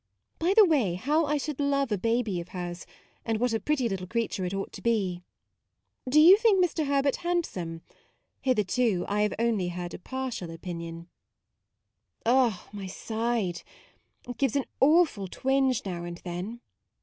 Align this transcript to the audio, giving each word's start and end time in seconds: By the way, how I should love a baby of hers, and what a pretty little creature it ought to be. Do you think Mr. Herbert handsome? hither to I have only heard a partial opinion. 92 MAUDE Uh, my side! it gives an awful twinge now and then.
By 0.39 0.55
the 0.57 0.65
way, 0.65 0.95
how 0.95 1.27
I 1.27 1.37
should 1.37 1.59
love 1.59 1.91
a 1.91 1.95
baby 1.99 2.41
of 2.41 2.49
hers, 2.57 2.87
and 3.23 3.39
what 3.39 3.53
a 3.53 3.59
pretty 3.59 3.87
little 3.87 4.07
creature 4.07 4.43
it 4.43 4.51
ought 4.55 4.71
to 4.73 4.81
be. 4.81 5.21
Do 6.09 6.19
you 6.19 6.37
think 6.37 6.59
Mr. 6.65 6.87
Herbert 6.87 7.17
handsome? 7.17 7.83
hither 8.41 8.63
to 8.63 9.05
I 9.07 9.21
have 9.21 9.35
only 9.37 9.67
heard 9.67 9.93
a 9.93 9.99
partial 9.99 10.49
opinion. 10.49 11.07
92 12.25 12.31
MAUDE 12.31 12.51
Uh, 12.51 12.57
my 12.73 12.87
side! 12.87 13.61
it 14.27 14.37
gives 14.39 14.55
an 14.55 14.65
awful 14.79 15.27
twinge 15.27 15.83
now 15.85 16.03
and 16.05 16.17
then. 16.23 16.61